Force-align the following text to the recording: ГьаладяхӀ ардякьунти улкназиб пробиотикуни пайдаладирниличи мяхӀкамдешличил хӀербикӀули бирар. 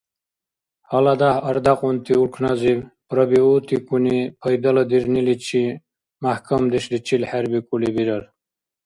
ГьаладяхӀ 0.89 1.41
ардякьунти 1.49 2.13
улкназиб 2.21 2.79
пробиотикуни 3.09 4.17
пайдаладирниличи 4.41 5.63
мяхӀкамдешличил 6.21 7.23
хӀербикӀули 7.29 7.89
бирар. 7.95 8.23